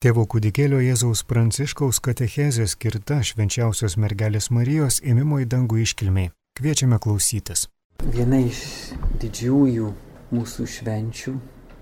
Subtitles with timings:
[0.00, 6.30] Tėvo kūdikėlio Jėzaus Pranciškaus katechezė skirta švenčiausios mergelės Marijos ėmimo į dangų iškilmiai.
[6.56, 7.66] Kviečiame klausytis.
[8.14, 8.62] Viena iš
[9.20, 9.90] didžiųjų
[10.32, 11.34] mūsų švenčių,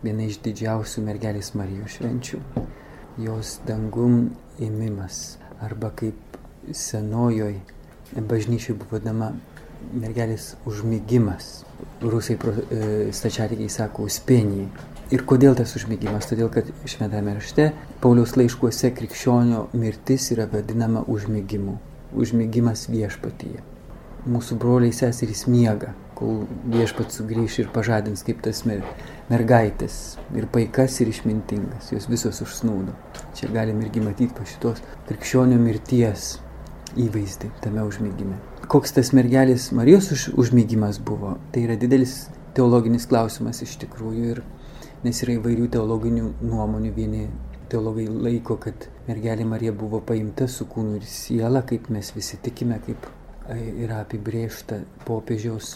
[0.02, 2.42] viena iš didžiausių mergelės Marijos švenčių-
[3.28, 5.38] jos dangum ėmimas.
[5.62, 6.18] Arba kaip
[6.74, 7.54] senojoj
[8.18, 9.30] bažnyčiai buvo vadinama
[9.94, 11.62] mergelės užmygimas.
[12.02, 14.97] Rusai e, stačiatikiai sako uspėnijai.
[15.08, 16.26] Ir kodėl tas užmygimas?
[16.28, 17.70] Todėl, kad šventame rašte
[18.02, 21.78] Pauliaus laiškuose krikščionio mirtis yra vadinama užmygimu.
[22.12, 23.62] Užmygimas viešpatyje.
[24.28, 28.82] Mūsų broliai seserys miega, kol viešpat sugrįš ir pažadins kaip tas mer
[29.30, 30.18] mergaitės.
[30.36, 31.88] Ir paikas, ir išmintingas.
[31.94, 32.92] Jos visos užsnūdo.
[33.38, 36.34] Čia galim irgi matyti po šitos krikščionio mirties
[37.00, 38.36] įvaizdį tame užmygime.
[38.68, 44.44] Koks tas mergelės Marijos už, užmygimas buvo, tai yra didelis teologinis klausimas iš tikrųjų ir
[45.04, 46.92] nes yra įvairių teologinių nuomonių.
[46.96, 47.26] Vieni
[47.70, 52.80] teologai laiko, kad mergelė Marija buvo paimta su kūnu ir siela, kaip mes visi tikime,
[52.84, 53.06] kaip
[53.48, 54.74] e, yra apibriešta
[55.06, 55.66] popiežiaus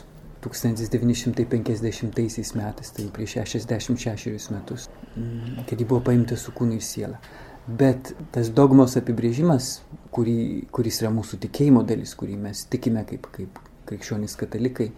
[0.43, 7.19] 1950 metais, tai prieš 66 metus, mm, kad ji buvo paimta su kūnu ir siela.
[7.67, 9.77] Bet tas dogmos apibrėžimas,
[10.11, 14.89] kurį, kuris yra mūsų tikėjimo dalis, kurį mes tikime kaip, kaip krikščionys katalikai,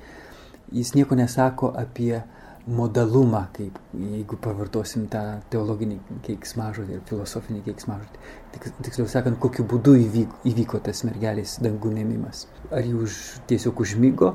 [0.73, 2.23] jis nieko nesako apie
[2.67, 5.21] modalumą, kaip jeigu pavartosim tą
[5.53, 8.23] teologinį keiksmažodį ir filosofinį keiksmažodį.
[8.55, 12.47] Tik, tiksliau sakant, kokiu būdu įvyko, įvyko tas mergelės dangų nemimas.
[12.73, 13.19] Ar ji už,
[13.51, 14.33] tiesiog užmygo,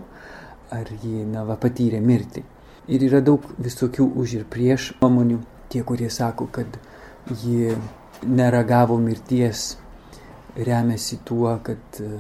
[0.76, 2.46] ar ji nava patyrė mirtį.
[2.90, 5.42] Ir yra daug visokių už ir prieš nuomonių.
[5.70, 6.80] Tie, kurie sako, kad
[7.44, 7.76] ji
[8.26, 9.76] neragavo mirties,
[10.58, 12.16] remiasi tuo, kad e,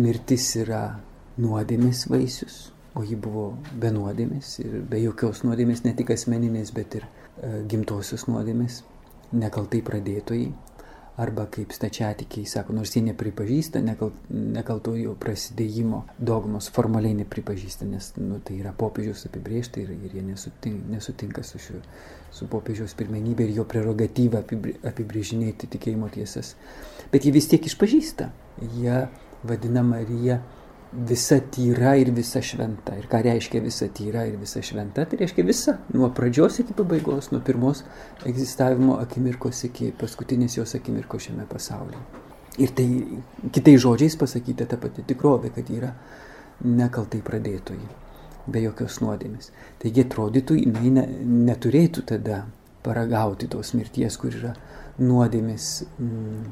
[0.00, 0.86] mirtis yra
[1.36, 2.62] nuodėmis vaisius
[2.96, 7.60] o ji buvo be nuodėmės ir be jokios nuodėmės, ne tik asmeninės, bet ir e,
[7.68, 8.80] gimtosios nuodėmės,
[9.36, 10.48] nekaltai pradėtojai,
[11.16, 18.40] arba kaip stačiatikiai sako, nors jie nepripažįsta nekal, nekaltojo prasidėjimo dogmos, formaliai nepripažįsta, nes nu,
[18.44, 21.80] tai yra popiežiaus apibriežta ir, ir jie nesutinka, nesutinka su, šiuo,
[22.36, 24.44] su popiežiaus pirmenybė ir jo prerogatyva
[24.90, 26.52] apibrėžinėti tikėjimo tiesas.
[27.12, 28.28] Bet jie vis tiek išpažįsta.
[28.76, 29.00] Jie
[29.46, 30.40] vadina Mariją
[30.96, 32.96] visa tyra ir visa šventa.
[32.96, 35.04] Ir ką reiškia visa tyra ir visa šventa?
[35.04, 37.82] Tai reiškia visa, nuo pradžios iki pabaigos, nuo pirmos
[38.26, 42.00] egzistavimo akimirkos iki paskutinės jos akimirkos šiame pasaulyje.
[42.64, 42.86] Ir tai
[43.52, 45.90] kitais žodžiais pasakyta ta pati tikrovė, kad yra
[46.64, 47.90] nekaltai pradėtojai,
[48.48, 49.50] be jokios nuodėmės.
[49.82, 51.04] Taigi atrodytų, jinai ne,
[51.50, 52.46] neturėtų tada
[52.86, 54.54] paragauti tos mirties, kur yra
[55.02, 55.68] nuodėmės
[55.98, 56.48] mm,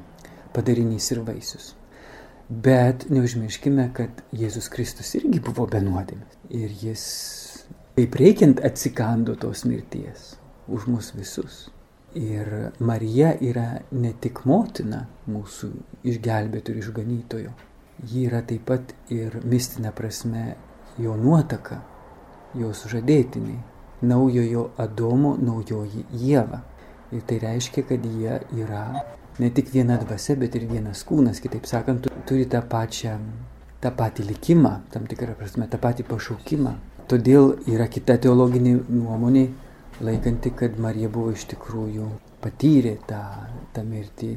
[0.52, 1.72] padarinys ir vaisius.
[2.62, 6.36] Bet neužmirškime, kad Jėzus Kristus irgi buvo benuodėmis.
[6.54, 7.04] Ir jis,
[7.96, 10.34] kaip reikiant, atsikando tos mirties
[10.68, 11.64] už mus visus.
[12.14, 15.70] Ir Marija yra ne tik motina mūsų
[16.12, 17.54] išgelbėtojų ir išganytojo,
[18.12, 20.44] ji yra taip pat ir mistinė prasme
[21.00, 21.80] jo nuotaka,
[22.54, 23.58] jo sužadėtiniai,
[24.04, 26.60] naujojo Adomo, naujoji Jėva.
[27.14, 28.84] Ir tai reiškia, kad jie yra
[29.38, 33.16] ne tik viena dvasia, bet ir vienas kūnas, kitaip sakant, turi tą pačią,
[33.82, 36.76] tą patį likimą, tam tikrą prasme, tą patį pašaukimą.
[37.10, 39.48] Todėl yra kita teologinė nuomonė,
[40.04, 42.08] laikanti, kad Marija buvo iš tikrųjų
[42.44, 43.24] patyrė tą,
[43.74, 44.32] tą mirtį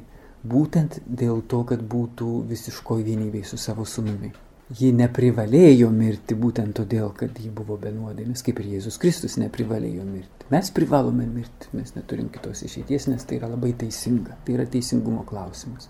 [0.47, 4.33] būtent dėl to, kad būtų visiškoji vienybė su savo sunumi
[4.75, 10.03] ji neprivalėjo mirti būtent todėl, kad ji buvo be nuodėmės, kaip ir Jėzus Kristus neprivalėjo
[10.03, 10.47] mirti.
[10.51, 15.23] Mes privalome mirti, mes neturim kitos išeities, nes tai yra labai teisinga, tai yra teisingumo
[15.27, 15.87] klausimas,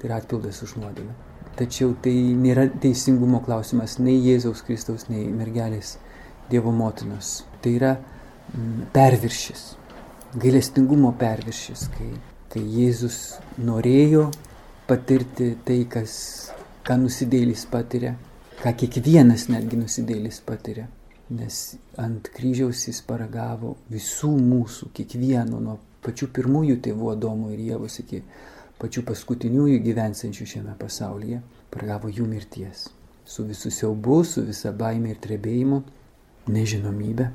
[0.00, 1.12] tai yra atpildas už nuodėmę.
[1.54, 5.98] Tačiau tai nėra teisingumo klausimas nei Jėzaus Kristaus, nei mergelės
[6.50, 7.44] Dievo motinos.
[7.62, 9.62] Tai yra mm, perviršis,
[10.40, 12.10] gailestingumo perviršis, kai,
[12.52, 13.20] kai Jėzus
[13.60, 14.26] norėjo
[14.88, 16.16] patirti tai, kas
[16.84, 18.12] ką nusidėlis patiria,
[18.60, 20.84] ką kiekvienas netgi nusidėlis patiria.
[21.32, 27.96] Nes ant kryžiaus jis paragavo visų mūsų, kiekvieno, nuo pačių pirmųjų tėvų Adomo ir Jėvos
[28.02, 28.20] iki
[28.82, 31.40] pačių paskutiniųjų gyvensančių šiame pasaulyje,
[31.72, 32.90] paragavo jų mirties.
[33.24, 35.80] Su visų siaubu, su visa baime ir trebėjimu,
[36.52, 37.30] nežinomybė,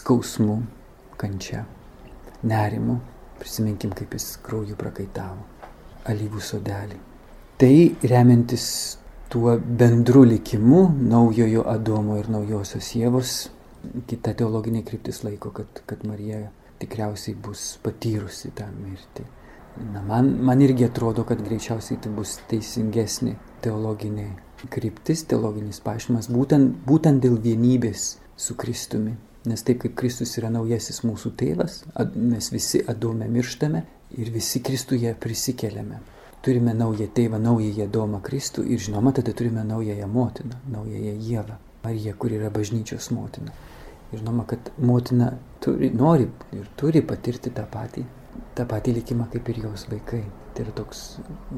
[0.00, 0.58] skausmu,
[1.20, 1.62] kančia,
[2.42, 2.98] nerimu.
[3.38, 5.46] Prisiminkim, kaip jis krauju prakaitavo.
[6.10, 7.07] Alyvų sodelį.
[7.58, 8.64] Tai remiantis
[9.28, 13.32] tuo bendru likimu naujojo Adomo ir naujosios Jėvos,
[14.06, 16.44] kita teologinė kryptis laiko, kad, kad Marija
[16.78, 19.24] tikriausiai bus patyrusi tą mirtį.
[19.90, 23.34] Na, man, man irgi atrodo, kad greičiausiai tai bus teisingesnė
[23.66, 24.28] teologinė
[24.70, 28.04] kryptis, teologinis paaiškinimas, būtent, būtent dėl vienybės
[28.38, 29.16] su Kristumi.
[29.50, 31.80] Nes taip kaip Kristus yra naujasis mūsų tėvas,
[32.14, 33.82] mes visi Adome mirštame
[34.14, 35.98] ir visi Kristuje prisikeliame.
[36.42, 42.14] Turime naują tėvą, naująją domą Kristų ir žinoma, tada turime naująją motiną, naująją Jėvą, Mariją,
[42.18, 43.52] kur yra bažnyčios motina.
[44.12, 48.04] Ir žinoma, kad motina turi, nori ir turi patirti tą patį,
[48.54, 50.22] tą patį likimą kaip ir jos vaikai.
[50.54, 51.02] Tai yra toks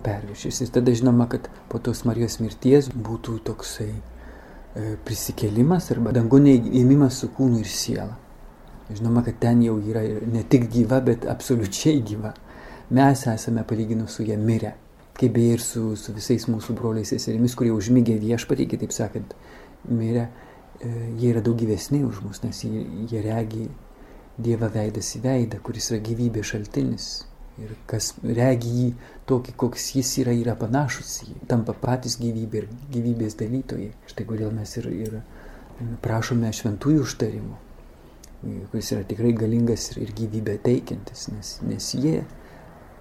[0.04, 0.64] perviršys.
[0.64, 7.20] Ir tada žinoma, kad po tos Marijos mirties būtų toksai e, prisikėlimas arba dangu neįėmimas
[7.22, 8.16] su kūnu ir siela.
[8.90, 12.34] Žinoma, kad ten jau yra ne tik gyva, bet absoliučiai gyva.
[12.90, 14.72] Mes esame palyginus su ją mirę.
[15.14, 19.34] Kaip beje ir su, su visais mūsų broliais seserimis, kurie užmygė viešpatį, kitaip sakant,
[19.86, 20.24] mirę,
[20.80, 20.90] e,
[21.20, 23.68] jie yra daug gyvesni už mus, nes jie, jie regi
[24.40, 27.08] Dievą veidas į veidą, kuris yra gyvybės šaltinis.
[27.60, 28.88] Ir kas regi jį
[29.28, 31.38] tokį, koks jis yra, yra panašus į jį.
[31.50, 33.90] Tampa patys gyvybė ir gyvybės dalytojai.
[34.08, 35.18] Štai kodėl mes ir, ir
[36.00, 37.66] prašome šventųjų užtarimų
[38.70, 42.22] kuris yra tikrai galingas ir, ir gyvybę teikiantis, nes, nes jie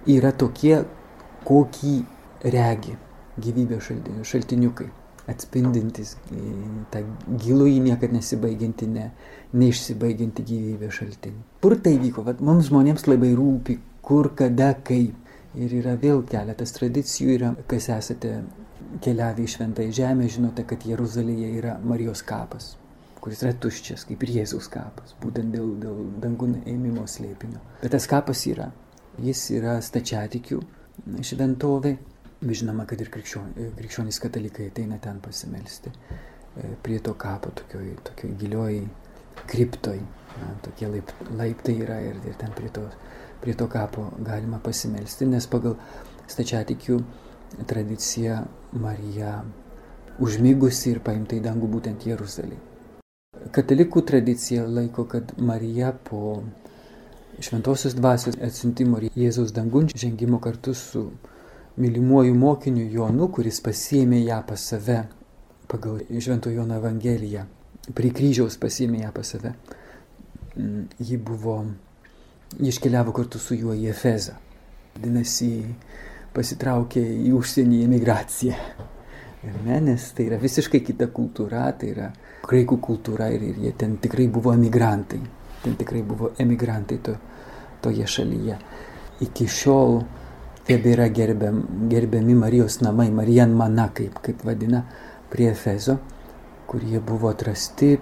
[0.08, 0.80] yra tokie,
[1.48, 1.94] kokį
[2.52, 2.96] regi
[3.40, 3.90] gyvybės
[4.28, 4.88] šaltiniukai,
[5.30, 6.16] atspindintis
[6.92, 7.02] tą
[7.40, 9.10] gilų į niekada nesibaigianti, ne,
[9.56, 11.44] neišsibaigianti gyvybės šaltinį.
[11.64, 12.24] Kur tai vyko?
[12.26, 15.16] Vat mums žmonėms labai rūpi, kur, kada, kaip.
[15.58, 18.36] Ir yra vėl keletas tradicijų, yra, kas esate
[19.02, 22.76] keliavę į šventąją žemę, žinote, kad Jeruzalėje yra Marijos kapas
[23.20, 27.60] kuris yra tuščias, kaip ir Jėzaus kapas, būtent dėl, dėl dangun ėmimo slėpinio.
[27.82, 28.70] Bet tas kapas yra.
[29.20, 30.60] Jis yra stačiatikių
[31.26, 31.96] šventovė.
[32.40, 35.92] Žinoma, kad ir krikščionys katalikai ateina ten pasimelsti.
[35.92, 38.78] E, prie to kapo, tokioj, tokioj gilioj
[39.50, 40.00] kriptoj.
[40.40, 42.86] Na, tokie laip, laiptai yra ir, ir ten prie to,
[43.42, 45.76] prie to kapo galima pasimelsti, nes pagal
[46.30, 46.96] stačiatikių
[47.68, 48.38] tradiciją
[48.80, 49.40] Marija
[50.22, 52.60] užmygusi ir paimta į dangų būtent Jeruzalėje.
[53.56, 56.42] Katalikų tradicija laiko, kad Marija po
[57.40, 61.06] šventosios dvasios atsiuntimo Jėzaus dangun žengimo kartu su
[61.80, 65.04] mylimuoju mokiniu Jonu, kuris pasiemė ją pas save
[65.70, 67.44] pagal Švento Jono Evangeliją,
[67.94, 69.54] prie kryžiaus pasiemė ją pas save.
[70.56, 71.56] Mm, ji buvo,
[72.58, 74.34] ji iškeliavo kartu su juo į Efezą.
[74.96, 75.50] Vadinasi,
[76.34, 78.56] pasitraukė į užsienį emigraciją.
[79.64, 82.10] Ne, nes tai yra visiškai kita kultūra, tai yra
[82.44, 85.20] graikų kultūra ir, ir jie ten tikrai buvo emigrantai.
[85.64, 87.16] Ten tikrai buvo emigrantai to,
[87.84, 88.56] toje šalyje.
[89.20, 90.00] Iki šiol
[90.68, 94.84] tebėra gerbiam, gerbiami Marijos namai, Marijan Mana, kaip, kaip vadina,
[95.30, 95.98] prie Efezo,
[96.70, 97.96] kurie buvo atrasti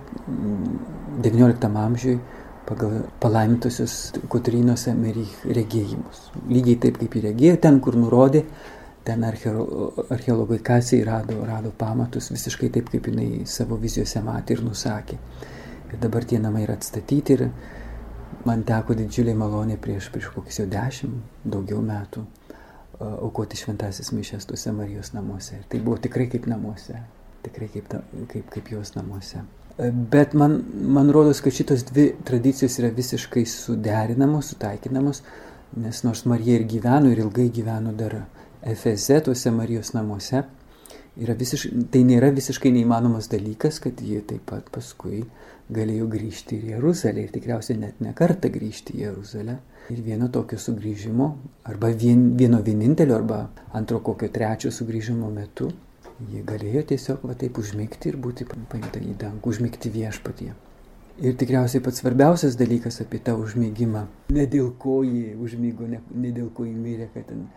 [1.22, 2.19] XIX amžiui
[2.69, 3.94] pagal palaimintusius
[4.28, 6.28] Kotrynos Emerich regėjimus.
[6.50, 8.44] Lygiai taip kaip ir regėjo, ten, kur nurodė,
[9.08, 15.16] ten archeologai kasiai rado, rado pamatus visiškai taip, kaip jinai savo vizijose matė ir nusakė.
[15.93, 17.46] Ir dabar tie namai yra atstatyti ir
[18.46, 22.25] man teko didžiuliai malonė prieš, prieš kokius jau dešimt, daugiau metų
[22.99, 25.61] aukoti šventasis mišęs tuose Marijos namuose.
[25.61, 26.99] Ir tai buvo tikrai kaip namuose,
[27.46, 27.94] tikrai kaip,
[28.32, 29.44] kaip, kaip jos namuose.
[29.79, 30.58] Bet man,
[30.96, 35.23] man rodos, kad šitos dvi tradicijos yra visiškai suderinamos, sutaikinamos,
[35.79, 38.25] nes nors Marija ir gyveno ir ilgai gyveno dar
[38.67, 40.43] Efeze, tuose Marijos namuose,
[41.17, 45.29] visiš, tai nėra visiškai neįmanomas dalykas, kad jie taip pat paskui
[45.75, 49.59] galėjo grįžti į Jeruzalę ir tikriausiai net ne kartą grįžti į Jeruzalę.
[49.93, 51.29] Ir vieno tokio sugrįžimo,
[51.69, 53.43] arba vien, vieno vienintelio, arba
[53.76, 55.70] antro kokio trečio sugrįžimo metu,
[56.29, 60.53] jie galėjo tiesiog va taip užmygti ir būti paimta į dangų, užmygti viešpatie.
[61.19, 64.05] Ir tikriausiai pats svarbiausias dalykas apie tą užmygimą,
[64.37, 67.48] ne dėl ko jį užmygo, ne, ne dėl ko jį mirė, kad ten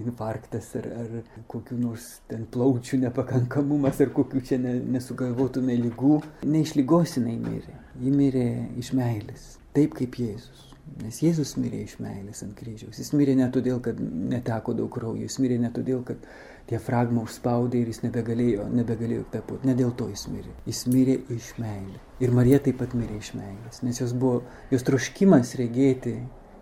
[0.00, 6.20] infarktas ar, ar kokiu nors ten plaučių nepakankamumas ar kokiu čia ne, nesugalvotume lygų.
[6.50, 8.46] Ne iš lygos jinai mirė, ji mirė
[8.80, 10.70] iš meilės, taip kaip Jėzus.
[11.00, 12.98] Nes Jėzus mirė iš meilės ant kryžiaus.
[13.00, 16.20] Jis mirė ne todėl, kad neteko daug kraujo, jis mirė ne todėl, kad
[16.68, 19.68] diafragmą užspaudė ir jis nebegalėjo, nebegalėjo kvepuoti.
[19.68, 20.52] Ne dėl to jis mirė.
[20.68, 22.04] Jis mirė iš meilės.
[22.22, 26.18] Ir Marija taip pat mirė iš meilės, nes jos buvo, jos troškimas regėti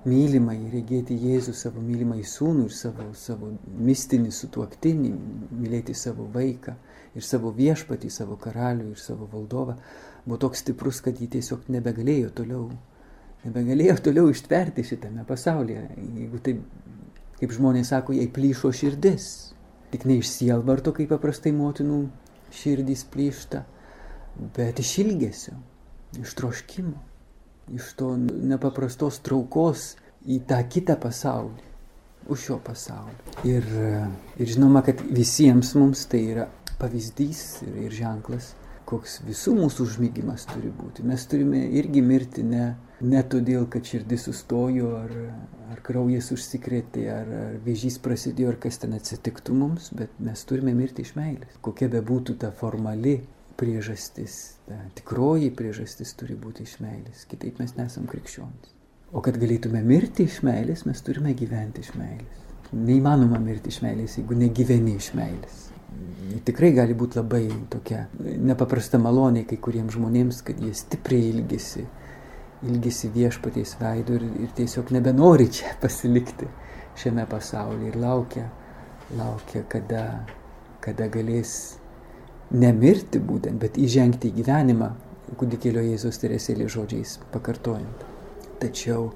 [0.08, 3.50] mylimąjį, regėti Jėzų savo mylimąjį sūnų ir savo, savo
[3.86, 5.12] mistinį sutuoktinį,
[5.60, 6.74] mylėti savo vaiką
[7.14, 9.76] ir savo viešpatį, savo karalių ir savo valdovą,
[10.24, 12.64] buvo toks stiprus, kad jį tiesiog nebegalėjo toliau,
[13.44, 15.84] nebegalėjo toliau ištverti šitame pasaulyje.
[16.00, 16.64] Jeigu taip,
[17.38, 19.28] kaip žmonės sako, jai plyšo širdis,
[19.94, 22.02] tik ne iš sielvarto, kaip paprastai motinų
[22.58, 23.62] širdys plyšta,
[24.56, 25.56] bet iš ilgesio,
[26.18, 27.11] iš troškimo
[27.72, 29.92] iš to nepaprastos traukos
[30.28, 31.68] į tą kitą pasaulį,
[32.30, 33.36] už šio pasaulio.
[33.48, 33.66] Ir,
[34.38, 36.48] ir žinoma, kad visiems mums tai yra
[36.82, 38.52] pavyzdys ir, ir ženklas,
[38.88, 41.04] koks visų mūsų užmygimas turi būti.
[41.06, 45.14] Mes turime irgi mirti ne, ne todėl, kad širdis sustojo, ar,
[45.72, 50.74] ar kraujas užsikrėtė, ar, ar vėžys prasidėjo, ar kas ten atsitiktų mums, bet mes turime
[50.76, 51.60] mirti iš meilės.
[51.64, 53.20] Kokia be būtų ta formali
[53.56, 58.72] priežastis, ta tikroji priežastis turi būti iš meilės, kitaip mes nesam krikščionys.
[59.12, 62.38] O kad galėtume mirti iš meilės, mes turime gyventi iš meilės.
[62.72, 65.66] Neįmanoma mirti iš meilės, jeigu negyveni iš meilės.
[66.46, 71.84] Tikrai gali būti labai tokia nepaprasta malonė kai kuriems žmonėms, kad jie stipriai ilgisi,
[72.64, 76.48] ilgisi viešpaties veidų ir, ir tiesiog nebenori čia pasilikti
[77.02, 78.48] šiame pasaulyje ir laukia,
[79.18, 80.06] laukia, kada,
[80.80, 81.81] kada galės
[82.52, 84.92] nemirti būtent, bet įžengti į gyvenimą,
[85.40, 88.08] kūdikėlio Jėzus Teresėlės žodžiais pakartojant.
[88.62, 89.08] Tačiau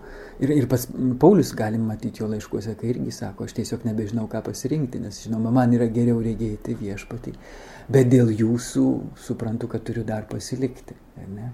[0.43, 0.87] ir, ir pas
[1.21, 5.53] Paulius galim matyti jo laiškuose, kai irgi sako, aš tiesiog nebežinau, ką pasirinkti, nes žinoma,
[5.55, 7.35] man yra geriau regėti viešpatį,
[7.93, 8.87] bet dėl jūsų
[9.27, 10.97] suprantu, kad turiu dar pasilikti.
[11.31, 11.53] Ne?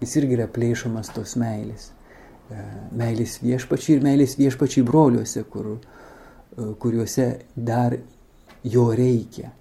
[0.00, 1.90] Jis irgi yra plėšomas tos meilės.
[2.52, 2.62] E,
[2.96, 7.98] meilės viešpačiai ir meilės viešpačiai broliuose, kur, e, kuriuose dar
[8.64, 9.52] jo reikia,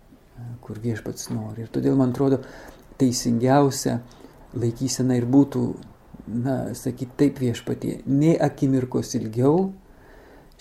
[0.61, 1.65] kur viešpats nori.
[1.65, 2.41] Ir todėl man atrodo
[3.01, 3.99] teisingiausia
[4.59, 5.63] laikysena ir būtų
[6.27, 9.71] na, sakyti taip viešpatie, nei akimirkos ilgiau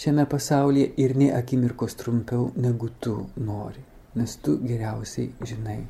[0.01, 3.85] šiame pasaulyje ir nei akimirkos trumpiau, negu tu nori.
[4.19, 5.81] Nes tu geriausiai žinai,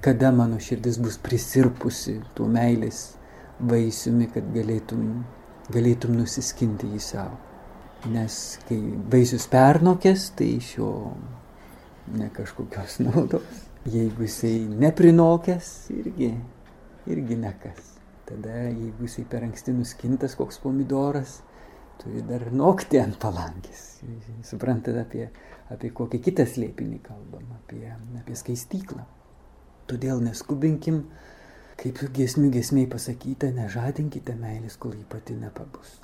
[0.00, 3.02] kada mano širdis bus prisirpusi tuo meilės
[3.60, 5.24] vaisiumi, kad galėtum,
[5.72, 7.36] galėtum nusiskinti jį savo.
[8.08, 8.34] Nes
[8.68, 8.78] kai
[9.12, 10.92] vaisius pernokės, tai iš jo
[12.08, 13.66] ne kažkokios naudos.
[13.88, 16.34] Jeigu jisai neprinokęs, irgi,
[17.08, 17.94] irgi nekas.
[18.28, 21.38] Tada, jeigu jisai per anksti nuskintas koks pomidoras,
[22.02, 23.86] turi dar nokti ant palankės.
[24.46, 25.24] Suprantate, apie,
[25.72, 27.86] apie kokį kitą slėpinį kalbam, apie,
[28.20, 29.04] apie skaistyklą.
[29.90, 31.02] Todėl neskubinkim,
[31.80, 35.98] kaip gesmių gesmiai pasakyta, nežadinkite meilės, kol jį pati nepabus.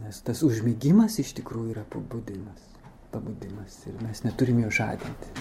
[0.00, 2.69] Nes tas užmygimas iš tikrųjų yra pabudimas.
[3.10, 5.34] Pabudimas ir mes neturim jo žadinti.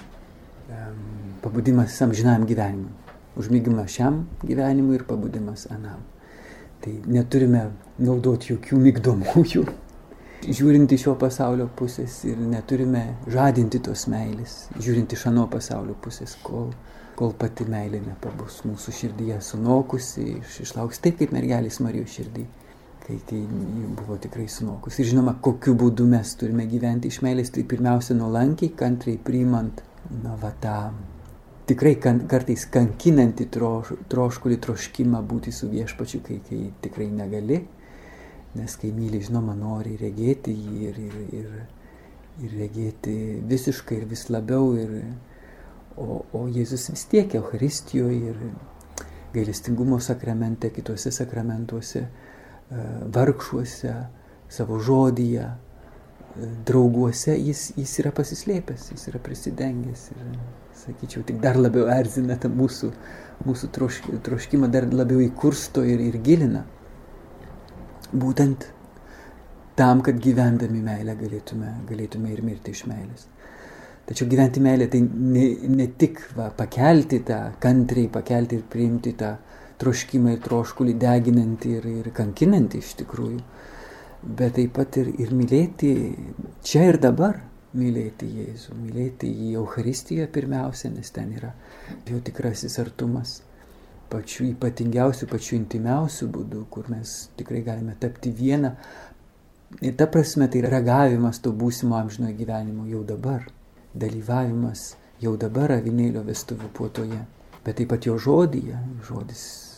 [1.43, 3.09] Pabudimas amžinam gyvenimui
[3.39, 6.01] užmygimas šiam gyvenimui ir pabudimas anam.
[6.83, 7.65] Tai neturime
[7.99, 9.65] naudoti jokių mygdomųjų,
[10.47, 16.37] žiūrint iš šio pasaulio pusės ir neturime žadinti tos meilės, žiūrint iš ano pasaulio pusės,
[16.43, 16.71] kol,
[17.19, 22.47] kol pati meilė nepabus mūsų širdyje sunokusi, iš, išlauks taip kaip mergelis Marijos širdį,
[23.09, 23.41] kai, kai
[23.97, 24.99] buvo tikrai sunokus.
[25.01, 29.81] Ir žinoma, kokiu būdu mes turime gyventi iš meilės, tai pirmiausia nuolankiai, kantriai priimant,
[30.21, 30.75] na, va tą
[31.69, 37.63] tikrai kan, kartais kankinantį troš, troškulį, troškimą būti su viešpačiu, kai, kai tikrai negali,
[38.57, 41.51] nes kai myli, žinoma, nori regėti jį ir, ir, ir,
[42.45, 43.15] ir regėti
[43.49, 44.95] visiškai ir vis labiau, ir,
[45.97, 48.41] o, o Jėzus vis tiek Euharistijoje ir
[49.33, 52.07] gailestingumo sakramente, kituose sakramentuose,
[53.15, 53.95] vargšuose,
[54.49, 55.47] savo žodyje,
[56.65, 60.09] drauguose, jis, jis yra pasislėpęs, jis yra prisidengęs.
[60.13, 60.25] Ir,
[60.79, 62.91] sakyčiau, tik dar labiau erzina tą mūsų,
[63.47, 66.63] mūsų trošk, troškimą, dar labiau įkursto ir, ir gilina.
[68.09, 68.69] Būtent
[69.79, 73.27] tam, kad gyvendami meilę galėtume, galėtume ir mirti iš meilės.
[74.09, 79.35] Tačiau gyventi meilę tai ne, ne tik va, pakelti tą kantriai, pakelti ir priimti tą
[79.79, 83.43] troškimą ir troškulį deginantį ir, ir kankinantį iš tikrųjų,
[84.23, 85.93] bet taip pat ir, ir mylėti
[86.65, 87.39] čia ir dabar
[87.77, 91.51] mylėti Jėzų, mylėti jį Euharistiją pirmiausia, nes ten yra
[92.09, 93.39] jo tikrasis artumas,
[94.09, 98.73] pačiu ypatingiausiu, pačiu intimiausiu būdu, kur mes tikrai galime tapti vieną.
[99.85, 103.45] Ir ta prasme tai ragavimas to būsimo amžinojo gyvenimo jau dabar,
[103.93, 107.21] dalyvavimas jau dabar avinėlio vestuvių puotoje,
[107.61, 109.68] bet taip pat jo žodyje, žodis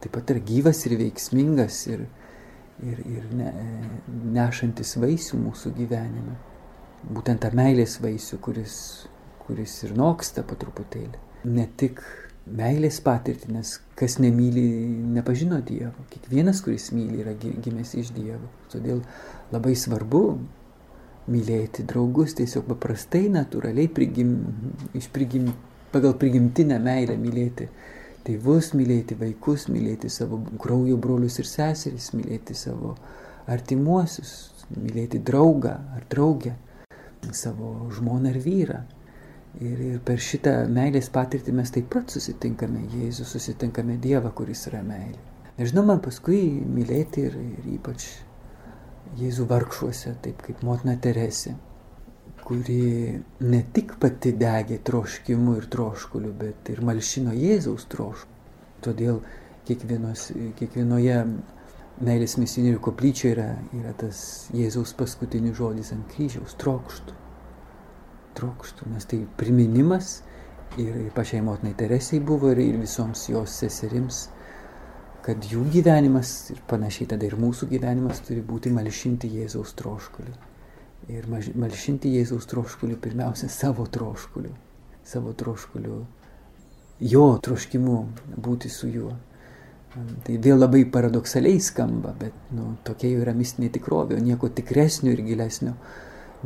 [0.00, 2.06] taip pat yra gyvas ir veiksmingas ir,
[2.84, 3.50] ir, ir ne,
[4.36, 6.38] nešantis vaisių mūsų gyvenime
[7.08, 8.74] būtent tą meilės vaisių, kuris,
[9.44, 11.20] kuris ir noksta po truputėlį.
[11.48, 12.02] Ne tik
[12.50, 14.64] meilės patirtį, nes kas nemyli,
[15.16, 16.06] nepažino Dievo.
[16.12, 18.50] Kiekvienas, kuris myli, yra gimęs iš Dievo.
[18.72, 19.02] Todėl
[19.52, 20.24] labai svarbu
[21.30, 24.34] mylėti draugus tiesiog paprastai, natūraliai, prigim,
[25.14, 25.52] prigim,
[25.94, 27.68] pagal prigimtinę meilę mylėti
[28.26, 32.94] tėvus, mylėti vaikus, mylėti savo kraujo brolius ir seseris, mylėti savo
[33.50, 34.32] artimuosius,
[34.76, 36.54] mylėti draugą ar draugę
[37.36, 38.80] savo žmoną ir vyrą.
[39.60, 44.84] Ir, ir per šitą meilės patirtį mes taip pat susitinkame Jėzų, susitinkame Dievą, kuris yra
[44.86, 45.18] meilė.
[45.58, 48.06] Nežinau, man paskui mylėti ir, ir ypač
[49.18, 51.56] Jėzų vargšuose, taip kaip motina Teresė,
[52.50, 53.14] kuri
[53.46, 58.40] ne tik pati degė troškimu ir troškuliu, bet ir malšino Jėzaus troškulį.
[58.82, 59.20] Todėl
[59.68, 60.24] kiekvienos,
[60.58, 61.20] kiekvienoje
[62.02, 63.46] meilės misionierių koplyčioje yra,
[63.78, 64.24] yra tas
[64.56, 67.14] Jėzaus paskutinis žodis ant kryžiaus- trokštų.
[68.40, 70.12] Trokštų, nes tai priminimas
[70.76, 74.24] ir pačiai motinai Teresiai buvo ir, ir visoms jos seserims,
[75.22, 80.49] kad jų gyvenimas ir panašiai tada ir mūsų gyvenimas turi būti malšinti Jėzaus troškulį.
[81.08, 84.52] Ir malšinti Jėzaus troškulį pirmiausia savo troškuliu,
[85.06, 86.04] savo troškuliu,
[87.00, 87.96] jo troškimu
[88.36, 89.16] būti su juo.
[89.90, 95.16] Tai vėl labai paradoksaliai skamba, bet nu, tokia jau yra mistinė tikrovė, o nieko tikresnio
[95.16, 95.72] ir gilesnio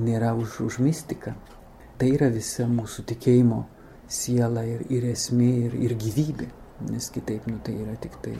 [0.00, 1.34] nėra už, už mistiką.
[1.98, 3.60] Tai yra visa mūsų tikėjimo
[4.08, 6.48] siela ir, ir esmė ir, ir gyvybė,
[6.88, 8.38] nes kitaip nu, tai yra tik tai,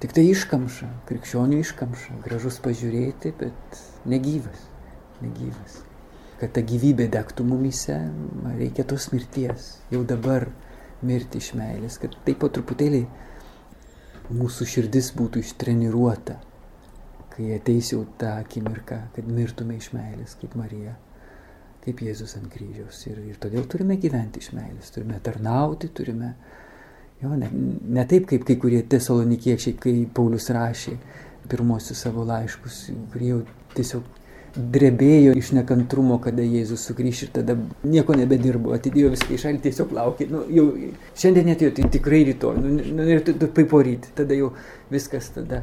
[0.00, 4.64] tik tai iškamša, krikščionių iškamša, gražus pažiūrėti, bet negyvas,
[5.22, 5.80] negyvas.
[6.40, 7.96] Kad ta gyvybė degtų mumise,
[8.58, 10.50] reikia tos mirties, jau dabar
[11.06, 13.04] mirti iš meilės, kad taip po truputėlį
[14.36, 16.36] mūsų širdis būtų ištreniruota,
[17.34, 20.96] kai ateis jau tą akimirką, kad mirtume iš meilės, kaip Marija,
[21.84, 23.02] kaip Jėzus ant kryžiaus.
[23.10, 26.32] Ir, ir todėl turime gyventi iš meilės, turime tarnauti, turime,
[27.22, 30.96] jo, ne, ne taip kaip kai kurie tesalonikiečiai, kai Paulius rašė
[31.46, 32.80] pirmosius savo laiškus,
[33.12, 33.42] kurie jau
[33.76, 34.08] tiesiog
[34.56, 39.92] drebėjo iš nekantrumo, kada Jėzus sugrįš ir tada nieko nebedirbo, atidėjo viską į šalį, tiesiog
[39.96, 40.28] laukė.
[40.32, 40.64] Nu, jau,
[41.18, 44.52] šiandien atėjo, tai tikrai rytoj, nu, nu, ir tai paiporyti, tada jau
[44.92, 45.62] viskas tada,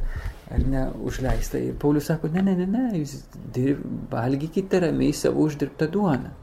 [0.54, 1.62] ar ne, užleista.
[1.62, 3.18] Ir Paulius sako, ne, ne, ne, ne, jūs
[3.56, 3.82] dirb,
[4.14, 6.34] valgykite ramiai savo uždirbtą duoną,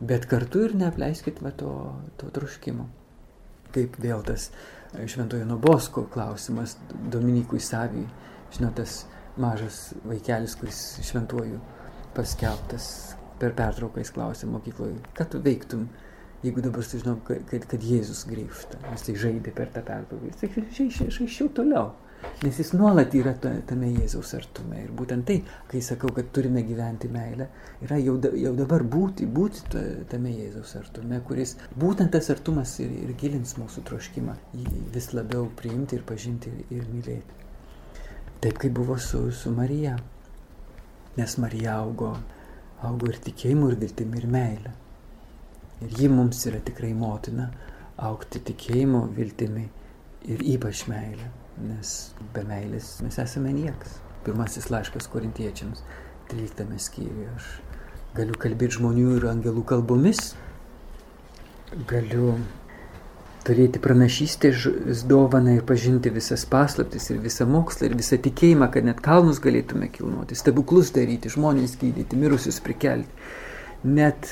[0.00, 1.74] bet kartu ir neapleiskit va to,
[2.20, 2.88] to troškimo.
[3.74, 4.48] Kaip vėl tas
[4.96, 6.78] šventojo Nobosko klausimas
[7.12, 8.08] Dominikui Savijui,
[8.56, 9.02] žinot, tas
[9.38, 11.60] mažas vaikelis, kuris šventuoju
[12.18, 12.90] paskelbtas
[13.38, 15.86] per pertrauką jis klausė mokykloje, ką tu veiktum,
[16.42, 18.80] jeigu dabar sužinom, kad, kad Jėzus grįžta.
[18.92, 20.30] Jis tai žaidė per tą pertrauką.
[20.32, 21.94] Jis tai žaiščiau toliau.
[22.42, 24.80] Nes jis nuolat yra tame Jėzaus artume.
[24.82, 25.36] Ir būtent tai,
[25.70, 27.46] kai sakau, kad turime gyventi meilę,
[27.86, 32.90] yra jau, da, jau dabar būti, būti tame Jėzaus artume, kuris būtent tas artumas ir,
[33.04, 34.34] ir gilins mūsų troškimą
[34.94, 37.42] vis labiau priimti ir pažinti ir, ir mylėti.
[38.42, 39.96] Taip kaip buvo su, su Marija
[41.16, 42.12] nes Marija augo,
[42.84, 44.74] augo ir tikėjimu, ir viltimi, ir meilė.
[45.86, 47.48] Ir ji mums yra tikrai motina
[48.08, 49.68] aukti tikėjimu, viltimi
[50.26, 51.30] ir ypač meilė,
[51.62, 51.94] nes
[52.34, 53.98] be meilės mes esame niekas.
[54.26, 55.82] Pirmasis laiškas korintiečiams,
[56.30, 57.30] 13 skyriuje.
[57.38, 57.48] Aš
[58.18, 60.32] galiu kalbėti žmonių ir angelų kalbomis,
[61.88, 62.34] galiu
[63.48, 69.00] turėti pranašystės dovaną ir pažinti visas paslaptis ir visą mokslą ir visą tikėjimą, kad net
[69.04, 73.08] kalnus galėtume kilnoti, stebuklus daryti, žmonės gydyti, mirusius prikelti,
[73.88, 74.30] net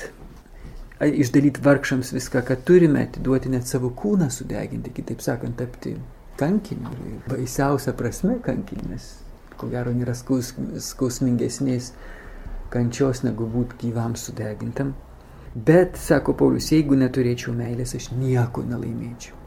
[1.00, 5.96] išdalyti vargšams viską, ką turime, atiduoti net savo kūną sudeginti, kitaip sakant, tapti
[6.40, 6.92] kankiniu.
[7.28, 9.08] Baisiausia prasme kankiniu, nes
[9.56, 10.52] ko gero nėra skaus,
[10.84, 11.92] skausmingesnės
[12.72, 14.94] kančios negu būti gyvam sudegintam.
[15.64, 19.38] Bet, sako Paulius, jeigu neturėčiau meilės, aš nieko nelaimėčiau.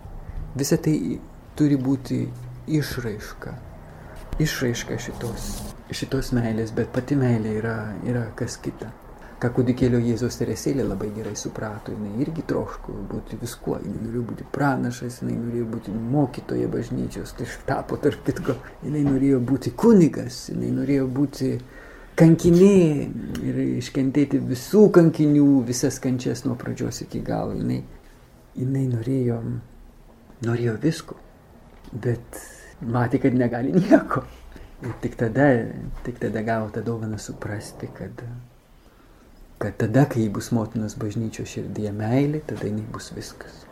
[0.58, 0.94] Visą tai
[1.60, 2.24] turi būti
[2.80, 3.52] išraiška.
[4.42, 5.46] Išraiška šitos,
[5.94, 7.76] šitos meilės, bet pati meilė yra,
[8.10, 8.90] yra kas kita.
[9.40, 14.48] Ką kūdikėlio Jėzos Teresėlė labai gerai suprato, jinai irgi troško būti viskuo, jinai norėjo būti
[14.58, 20.74] pranašas, jinai norėjo būti mokytoja bažnyčios, tai tapo tarp kitko, jinai norėjo būti kunigas, jinai
[20.82, 21.79] norėjo būti uh,
[22.20, 22.74] kankinė
[23.48, 27.56] ir iškentėti visų kankinių, visas kančias nuo pradžios iki galo.
[27.56, 27.80] Jinai,
[28.60, 29.40] jinai norėjo,
[30.46, 31.18] norėjo visko,
[31.94, 32.42] bet
[32.82, 34.26] matė, kad negali nieko.
[34.80, 35.50] Ir tik tada,
[36.06, 38.22] tik tada gavo tą dovaną suprasti, kad,
[39.60, 43.66] kad tada, kai bus motinos bažnyčios širdyje meilė, tada jinai bus viskas.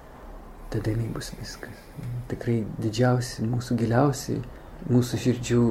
[0.74, 1.86] Tada jinai bus viskas.
[2.28, 4.42] Tikrai didžiausi, mūsų giliausi,
[4.92, 5.64] mūsų širdžių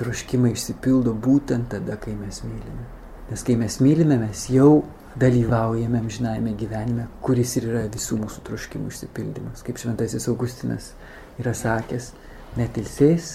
[0.00, 2.86] troškimai išsipildo būtent tada, kai mes mylime.
[3.30, 4.82] Nes kai mes mylime, mes jau
[5.20, 9.64] dalyvaujame amžinajame gyvenime, kuris ir yra visų mūsų troškimų išsipildymas.
[9.66, 10.92] Kaip šventasis Augustinas
[11.42, 12.12] yra sakęs,
[12.58, 13.30] netilsės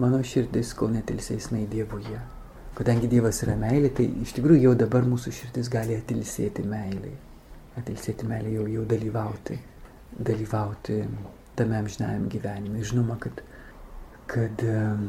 [0.00, 2.20] mano širdis, kol netilsės nai Dievuje.
[2.74, 7.14] Kadangi Dievas yra meilė, tai iš tikrųjų jau dabar mūsų širdis gali atilsėti meiliai.
[7.78, 9.58] Atilsėti meiliai jau, jau dalyvauti,
[10.18, 10.98] dalyvauti
[11.58, 12.82] tame amžinajame gyvenime.
[12.82, 13.44] Žinoma, kad,
[14.30, 15.06] kad um,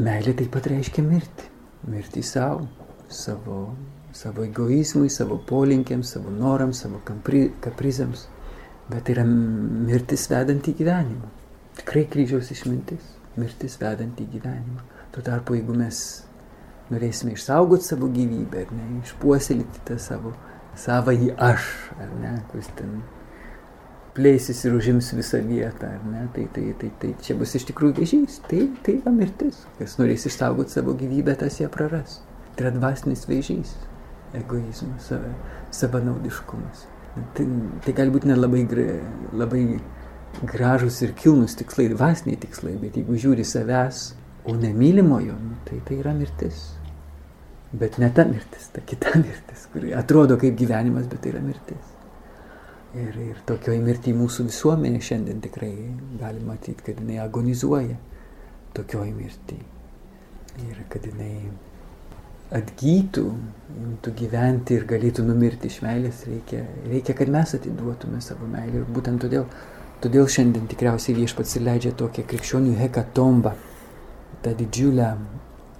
[0.00, 1.48] Meilė taip pat reiškia mirti.
[1.92, 2.64] Mirti savo,
[3.12, 3.56] savo,
[4.16, 8.24] savo egoizmui, savo polinkiams, savo norams, savo kapri, kaprizams.
[8.88, 11.28] Bet tai yra mirtis vedant į gyvenimą.
[11.82, 13.10] Tikrai kryžiaus išmintis.
[13.36, 14.86] Mirtis vedant į gyvenimą.
[15.12, 16.00] Tuo tarpu, jeigu mes
[16.88, 20.32] norėsime išsaugoti savo gyvybę, ne, išpuoselėti tą savo
[20.80, 21.68] savąjį aš,
[22.00, 23.02] ar ne, kuris ten
[24.16, 27.96] plėsis ir užims visą vietą, ar ne, tai, tai, tai, tai čia bus iš tikrųjų
[28.00, 32.20] vėžys, tai, tai yra mirtis, kas norės išsaugoti savo gyvybę, tas ją praras.
[32.52, 33.72] Tai yra dvasinis vėžys,
[34.36, 35.08] egoizmas,
[35.72, 36.84] savanaudiškumas.
[37.36, 37.46] Tai,
[37.84, 38.66] tai gali būti nelabai
[39.36, 39.64] labai
[40.48, 44.04] gražus ir kilnus tikslai, dvasiniai tikslai, bet jeigu žiūri savęs,
[44.48, 46.70] o nemylimojo, nu, tai tai yra mirtis.
[47.72, 51.91] Bet ne ta mirtis, ta kita mirtis, kuri atrodo kaip gyvenimas, bet tai yra mirtis.
[52.92, 55.72] Ir, ir tokioj mirti mūsų visuomenė šiandien tikrai
[56.20, 57.96] gali matyti, kad jinai agonizuoja
[58.76, 59.56] tokioj mirti.
[60.60, 61.48] Ir kad jinai
[62.52, 63.24] atgytų,
[63.82, 68.82] imtų gyventi ir galėtų numirti iš meilės, reikia, reikia kad mes atiduotume savo meilę.
[68.82, 69.46] Ir būtent todėl,
[70.04, 73.54] todėl šiandien tikriausiai viešpats įleidžia tokią krikščionių hekatombą,
[74.44, 75.14] tą didžiulę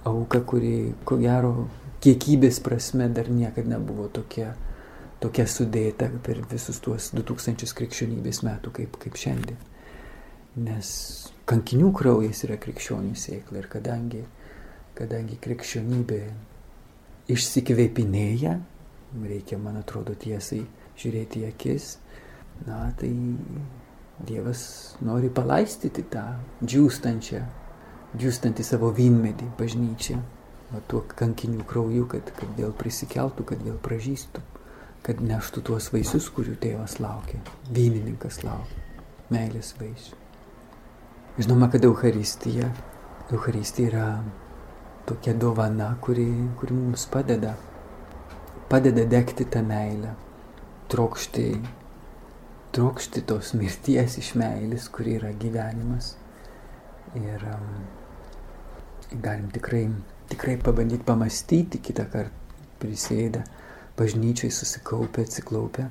[0.09, 1.67] auką, kuri, ko gero,
[2.03, 4.55] kiekybės prasme dar niekada nebuvo tokia,
[5.23, 9.59] tokia sudėta per visus tuos 2000 krikščionybės metų kaip, kaip šiandien.
[10.63, 10.89] Nes
[11.49, 14.23] kankinių kraujas yra krikščionių sėkla ir kadangi,
[14.97, 16.19] kadangi krikščionybė
[17.33, 18.57] išsikvėpinėja,
[19.23, 20.61] reikia, man atrodo, tiesai
[20.99, 21.95] žiūrėti į akis,
[22.67, 23.13] na tai
[24.23, 26.21] Dievas nori palaistyti tą
[26.61, 27.39] džiūstančią,
[28.13, 30.19] džiūstantį savo vynmedį bažnyčią,
[30.69, 34.43] va tuo kankinių krauju, kad, kad vėl prisikeltų, kad vėl pražystų,
[35.03, 37.41] kad neštų tuos vaisius, kurių tėvas laukia,
[37.75, 38.79] vynininkas laukia,
[39.33, 40.19] meilės vaisių.
[41.39, 42.69] Žinoma, kad Euharistija,
[43.33, 44.07] Euharistija yra
[45.09, 46.27] tokia dovana, kuri,
[46.59, 47.55] kuri mums padeda,
[48.71, 50.13] padeda degti tą meilę,
[50.93, 51.47] trokšti,
[52.75, 56.13] trokšti tos mirties iš meilės, kuri yra gyvenimas.
[57.19, 57.67] Ir um,
[59.21, 59.83] galim tikrai,
[60.31, 62.39] tikrai pabandyti pamastyti kitą kartą
[62.81, 63.43] prisėdę,
[63.97, 65.87] bažnyčiai susikaupę, atsiklaupę,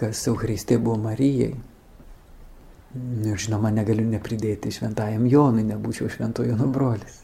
[0.00, 1.54] kas Euharistė buvo Marijai.
[2.96, 7.20] Ir žinoma, negaliu nepridėti šventajam Jonui, nebūčiau šventojo Jono brolis.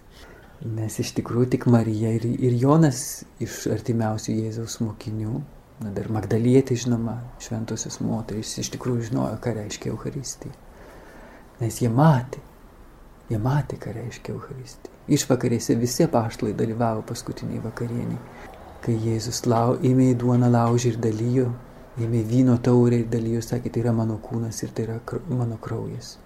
[0.62, 5.40] Nes iš tikrųjų tik Marija ir, ir Jonas iš artimiausių Jėzaus mokinių,
[5.82, 10.54] na dar Magdalietė žinoma, šventosios moterys, iš tikrųjų žinojo, ką reiškia Euharistija.
[11.58, 12.38] Nes jie matė,
[13.32, 14.94] jie matė, ką reiškia Euharistija.
[15.10, 18.20] Išvakarėse visi paštlai dalyvavo paskutiniai vakarieniai,
[18.82, 21.48] kai Jėzus lau, ėmė duoną laužį ir dalyjo,
[22.02, 24.98] ėmė vyno taurę ir dalyjo, sakė, tai yra mano kūnas ir tai yra
[25.30, 26.16] mano kraujas.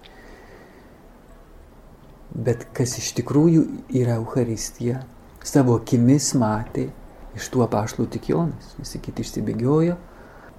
[2.33, 3.63] Bet kas iš tikrųjų
[3.97, 5.03] yra Euharistija,
[5.47, 6.89] savo akimis matė
[7.37, 8.73] iš tų apaštlų tik Jonas.
[8.79, 9.95] Visi kiti išsibėgiojo,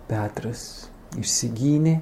[0.09, 0.63] Petras
[1.21, 1.99] išsigynė,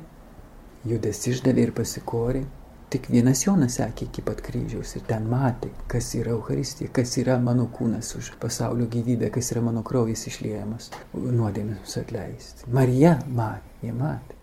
[0.87, 2.45] Judas išdavė ir pasikorė.
[2.87, 7.35] Tik vienas Jonas sekė iki pat kryžiaus ir ten matė, kas yra Euharistija, kas yra
[7.42, 12.68] mano kūnas už pasaulio gyvybę, kas yra mano kraujas išliejamas, nuodėmės atleisti.
[12.70, 14.38] Marija matė, jie matė.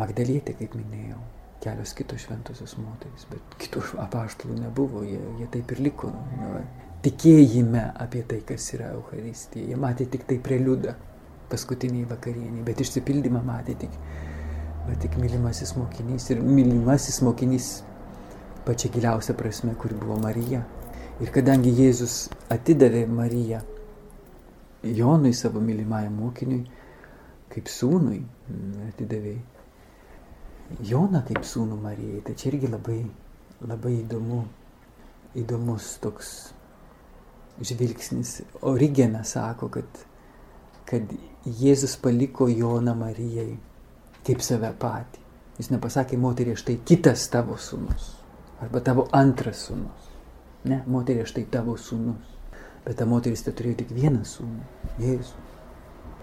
[0.00, 1.20] Magdalietė, kaip minėjau,
[1.62, 6.10] kelios kitos šventosios moterys, bet kitų apaštalų nebuvo, jie, jie taip ir liko.
[6.40, 6.64] Nu,
[7.06, 9.70] tikėjime apie tai, kas yra Euharistija.
[9.70, 10.96] Jie matė tik tai preliudą
[11.52, 13.94] paskutiniai vakarieniai, bet išsipildymą matė tik,
[14.86, 17.82] va, tik mylimasis mokinys ir mylimasis mokinys
[18.66, 20.62] pačia giliausia prasme, kur buvo Marija.
[21.22, 23.60] Ir kadangi Jėzus atidavė Mariją
[24.82, 26.64] Jonui savo mylimajam mokiniui,
[27.52, 28.22] kaip sūnui,
[28.88, 29.36] atidavė
[30.88, 32.22] Joną kaip sūnų Marijai.
[32.26, 33.02] Tai čia irgi labai,
[33.68, 34.40] labai įdomu,
[35.38, 36.32] įdomus toks
[37.62, 38.40] žvilgsnis.
[38.66, 40.00] Origenas sako, kad,
[40.88, 41.12] kad
[41.46, 43.52] Jėzus paliko Joną Marijai
[44.26, 45.20] kaip save patį.
[45.58, 48.12] Jis nepasakė moteriai, štai kitas tavo sūnus.
[48.62, 50.12] Arba tavo antras sūnus.
[50.68, 52.32] Ne, moteriai, štai tavo sūnus.
[52.82, 54.62] Bet ta moteris tai turėjo tik vieną sūnų-
[55.04, 55.42] Jėzų.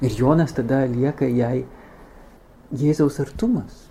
[0.01, 1.65] Ir Jonas tada lieka jai
[2.71, 3.85] Jėzaus artumas.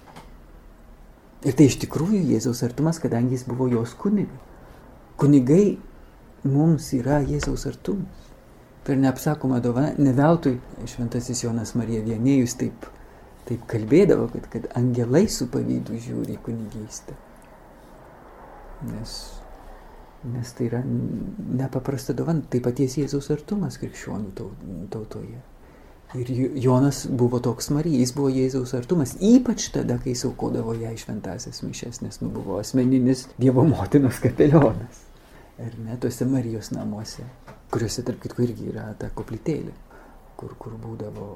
[1.44, 4.44] Ir tai iš tikrųjų Jėzaus artumas, kadangi jis buvo jos kunigas.
[5.16, 5.78] Kunigai
[6.44, 8.28] mums yra Jėzaus artumas.
[8.84, 12.86] Per neapsakomą dovaną, ne veltui šventasis Jonas Marija Vienėjus taip,
[13.48, 17.16] taip kalbėdavo, kad, kad angelai su pavydu žiūri į kunigystę.
[18.88, 19.14] Nes,
[20.34, 24.50] nes tai yra nepaprasta dovana, tai paties Jėzaus artumas krikščionių
[24.92, 25.40] tautoje.
[26.16, 30.94] Ir Jonas buvo toks Marija, jis buvo Jėzaus artumas, ypač tada, kai jis aukodavo ją
[30.96, 35.02] šventasias mišes, nes nu buvo asmeninis Dievo motinos kapelionas.
[35.60, 37.26] Ir net tuose Marijos namuose,
[37.74, 39.74] kuriuose tarp kitko irgi yra ta koplytėlė,
[40.38, 41.32] kur, kur būdavo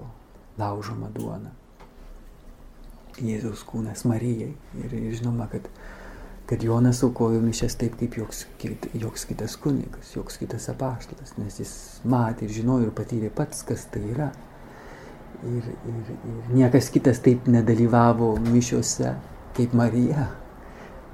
[0.62, 1.52] laužoma duona.
[3.20, 4.54] Jėzaus kūnas Marijai.
[4.80, 5.68] Ir žinoma, kad
[6.52, 8.42] kad Jonas aukojo mišes taip, kaip joks,
[8.92, 11.70] joks kitas kunigas, joks kitas apaštalas, nes jis
[12.04, 14.26] matė ir žinojo ir patyrė pats, kas tai yra.
[15.48, 19.14] Ir, ir, ir niekas kitas taip nedalyvavo mišiuose
[19.56, 20.26] kaip Marija,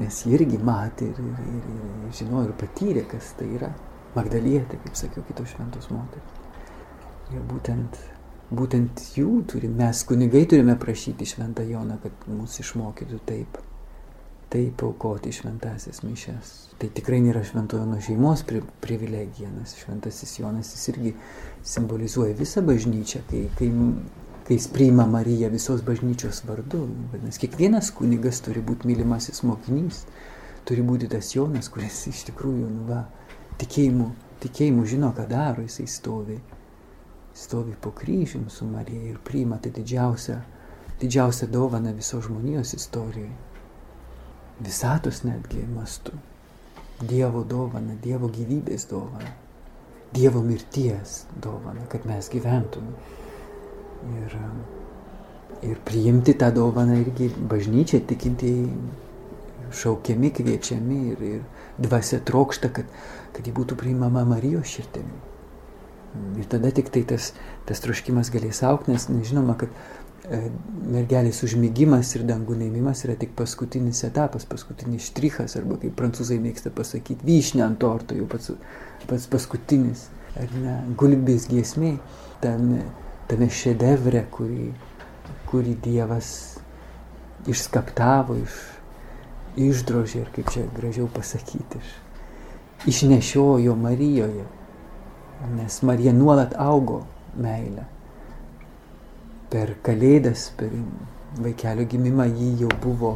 [0.01, 3.71] nes ji irgi matė ir, ir, ir, ir žinojo ir patyrė, kas tai yra.
[4.17, 6.35] Magdalietė, kaip sakiau, kitos šventos moteris.
[7.31, 7.99] Ir būtent,
[8.51, 13.59] būtent jų turime, mes kunigai turime prašyti šventą Joną, kad mūsų išmokytų taip
[14.49, 16.53] taip aukoti šventasias mišes.
[16.81, 21.13] Tai tikrai nėra šventojo nuo šeimos pri, privilegija, nes šventasis Jonas jis irgi
[21.67, 23.69] simbolizuoja visą bažnyčią, kai, kai,
[24.49, 26.87] kai jis priima Mariją visos bažnyčios vardu.
[27.13, 30.05] Vadinasi, kiekvienas kunigas turi būti mylimasis mokinys,
[30.69, 33.03] turi būti tas Jonas, kuris iš tikrųjų, nu va,
[33.61, 34.13] tikėjimu,
[34.47, 36.39] tikėjimu žino, ką daro, jisai stovi,
[37.38, 40.40] stovi po kryžium su Marija ir priima tai didžiausią,
[41.01, 43.48] didžiausią dovaną viso žmonijos istorijoje
[44.61, 46.12] visatos netgi mastu.
[47.01, 49.31] Dievo dovana, Dievo gyvybės dovana,
[50.14, 52.96] Dievo mirties dovana, kad mes gyventume.
[54.18, 54.35] Ir,
[55.62, 58.66] ir priimti tą dovaną irgi bažnyčia tikintieji
[59.74, 61.40] šaukiami, kviečiami ir, ir
[61.79, 62.90] dvasia trokšta, kad,
[63.37, 65.38] kad ji būtų priimama Marijos širdimi.
[66.40, 67.33] Ir tada tik tai tas,
[67.68, 69.75] tas troškimas galės aukti, nes nežinoma, kad
[70.29, 70.38] E,
[70.92, 76.73] mergelės užmygimas ir dangų neimimas yra tik paskutinis etapas, paskutinis štrichas, arba kaip prancūzai mėgsta
[76.75, 78.51] pasakyti, vyšnė ant torto, jau pats,
[79.09, 80.03] pats paskutinis,
[80.37, 81.94] ar ne, gulbės giesmė,
[82.42, 82.83] tame,
[83.31, 84.68] tame šedevre, kurį,
[85.49, 86.33] kurį Dievas
[87.49, 88.61] išskaptavo, iš,
[89.71, 91.97] išdrožė, ir kaip čia gražiau pasakyti, iš,
[92.92, 94.44] išnešiojo Marijoje,
[95.46, 97.05] nes Marija nuolat augo
[97.38, 97.85] meilę
[99.53, 100.72] per kalėdas, per
[101.40, 103.14] vaikelio gimimą jį jau buvo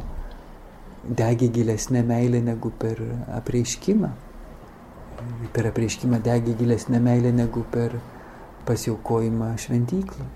[1.02, 3.00] degė gilesnė meilė negu per
[3.38, 4.12] apreiškimą.
[5.52, 7.98] Per apreiškimą degė gilesnė meilė negu per
[8.68, 10.28] pasiaukojimą šventyklą.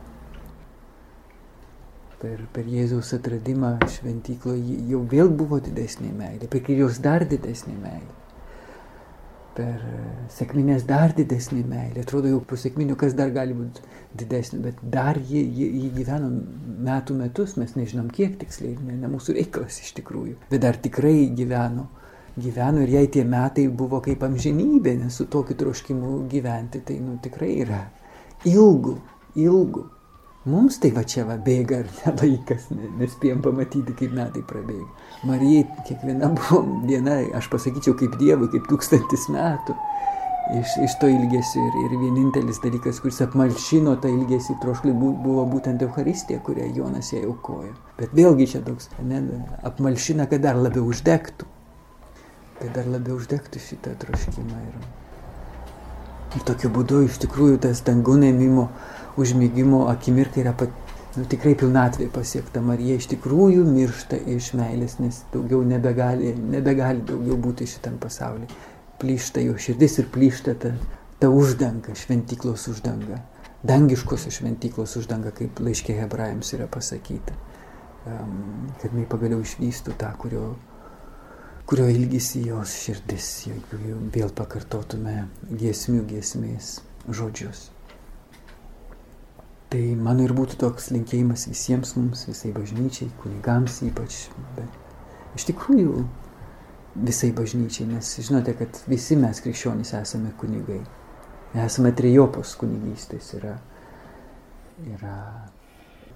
[2.21, 4.55] Per, per Jėzaus atradimą šventyklo
[4.91, 8.26] jau vėl buvo didesnė meilė, per kryžiaus dar didesnė meilė
[9.57, 9.83] per
[10.37, 12.05] sėkminės dar didesnį meilę.
[12.05, 13.85] Atrodo, jau po sėkminių kas dar gali būti
[14.21, 16.31] didesnė, bet dar jį, jį, jį gyveno
[16.87, 21.31] metų metus, mes nežinom kiek tiksliai, ne, ne mūsų reikalas iš tikrųjų, bet dar tikrai
[21.37, 21.89] gyveno.
[22.37, 27.17] Gyveno ir jai tie metai buvo kaip amžinybė, nes su tokiu troškimu gyventi tai nu,
[27.25, 27.81] tikrai yra
[28.45, 28.99] ilgu,
[29.41, 29.87] ilgu.
[30.47, 32.69] Mums tai va čia va bėga ar ne laikas,
[33.01, 34.85] nespėjom pamatyti, kaip metai prabėga.
[35.27, 39.75] Marijai kiekviena buvo diena, aš pasakyčiau, kaip Dievui, kaip tūkstantis metų.
[40.55, 45.83] Iš, iš to ilgesio ir, ir vienintelis dalykas, kuris apmalšino tą ilgesį trošklį, buvo būtent
[45.83, 47.73] Euharistija, kurią Jonas jai aukojo.
[47.99, 49.25] Bet vėlgi čia toks, ne,
[49.67, 51.49] apmalšina, kad dar labiau uždegtų.
[52.61, 54.61] Kad dar labiau uždegtų šitą troškimą.
[54.69, 54.79] Ir,
[56.39, 58.69] ir tokiu būdu iš tikrųjų tas dangų nemimo
[59.17, 60.73] užmygimo akimirka yra pat,
[61.17, 62.63] nu, tikrai pilnatvė pasiekta.
[62.65, 68.51] Marija iš tikrųjų miršta iš meilės, nes daugiau nebegali, nebegali daugiau būti šitam pasaulyje.
[69.01, 70.73] Plyšta jo širdis ir plyšta ta,
[71.21, 73.21] ta uždanga, šventyklos uždanga.
[73.67, 77.35] Dangiškosios šventyklos uždanga, kaip laiškė hebrajams yra pasakyta.
[78.07, 80.53] Um, kad jinai pagaliau išvystų tą, kurio,
[81.67, 86.77] kurio ilgisi jos širdis, jeigu vėl pakartotume giesmių giesmės
[87.11, 87.73] žodžius.
[89.73, 96.05] Tai mano ir būtų toks linkėjimas visiems mums, visai bažnyčiai, kunigams ypač, bet iš tikrųjų
[97.03, 100.81] visai bažnyčiai, nes žinote, kad visi mes krikščionys esame kunigai.
[101.57, 103.33] Esame trijopos kunigystės.
[103.39, 103.57] Yra,
[104.87, 105.17] yra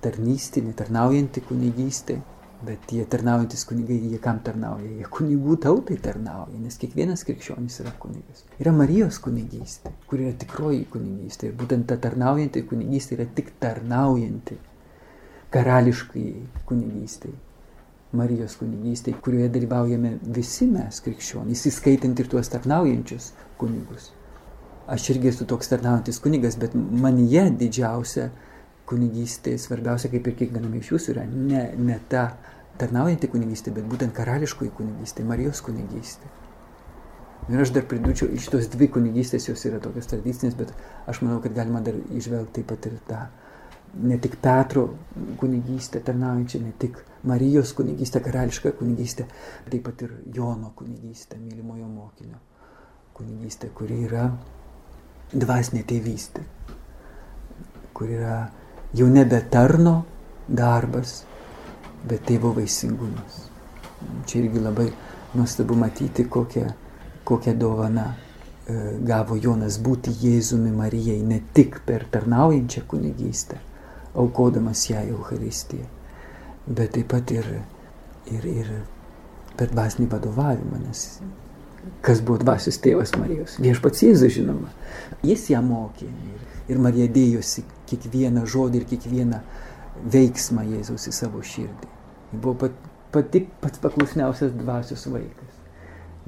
[0.05, 2.21] tarnystinė, tarnaujanti kunigystė,
[2.61, 4.85] Bet tie tarnaujantis kunigai, jie kam tarnauja?
[4.99, 8.43] Jie kunigų tautai tarnauja, nes kiekvienas krikščionis yra kunigas.
[8.61, 11.49] Yra Marijos kunigystė, kur yra tikroji kunigystė.
[11.49, 14.59] Ir būtent ta tarnaujanti kunigystė yra tik tarnaujanti
[15.57, 16.27] karališkai
[16.69, 17.33] kunigystė.
[18.13, 24.11] Marijos kunigystė, kurioje dalyvaujame visi mes krikščionys, įskaitant ir tuos tarnaujančius kunigus.
[24.91, 28.29] Aš irgi esu toks tarnaujantis kunigas, bet manyje didžiausia
[28.91, 32.31] kunigystė, svarbiausia kaip ir kiekviename iš jūsų yra ne, ne ta
[32.81, 36.31] tarnaujanti kunigystė, bet būtent karališkoji kunigystė, Marijos kunigystė.
[37.51, 40.73] Ir aš dar pridūčiau, iš tos dvi kunigystės jos yra tokios tradicinės, bet
[41.11, 43.23] aš manau, kad galima dar išvelgti taip pat ir tą
[43.95, 44.85] ne tik Petro
[45.41, 49.27] kunigystę tarnaujančią, ne tik Marijos kunigystę, karališką kunigystę,
[49.71, 52.39] taip pat ir Jono kunigystę, mylimojo mokinio
[53.15, 54.31] kunigystę, kuri yra
[55.33, 56.45] dvasinė tėvystė,
[57.95, 58.37] kur yra
[58.95, 60.01] jau nebe tarno
[60.49, 61.21] darbas,
[62.09, 63.47] bet tėvo vaisingumas.
[64.27, 64.89] Čia irgi labai,
[65.37, 66.67] nuostabu matyti, kokią,
[67.29, 68.77] kokią dovaną e,
[69.07, 73.61] gavo Jonas būti Jėzumi Marijai ne tik per tarnaujančią kunigystę,
[74.19, 75.87] aukodamas ją Euharistiją,
[76.67, 77.53] bet taip pat ir,
[78.33, 78.73] ir, ir
[79.61, 81.05] per dvasinį vadovavimą, nes
[82.05, 83.59] kas buvo dvasios tėvas Marijos?
[83.63, 84.73] Viešpats Jėzus žinoma.
[85.25, 89.41] Jis ją mokė ir, ir Marija dėjosi kiekvieną žodį ir kiekvieną
[90.15, 91.91] veiksmą Jėzaus į savo širdį.
[92.31, 92.77] Ji buvo pat,
[93.15, 95.59] pati pats paklusniausias dvasios vaikas.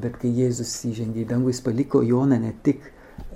[0.03, 2.85] Bet kai Jėzus įžengė į dangų, jis paliko Joną ne tik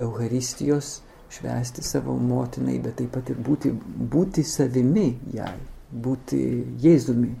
[0.01, 0.97] Euharistijos
[1.31, 3.71] švęsti savo motinai, bet taip pat ir būti,
[4.13, 5.55] būti savimi jai,
[5.91, 6.39] būti
[6.83, 7.33] Jėzumi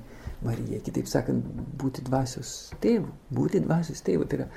[0.45, 1.45] Marija, kitaip sakant,
[1.81, 4.27] būti dvasios tėvu, būti dvasios tėvu.
[4.29, 4.47] Tai yra,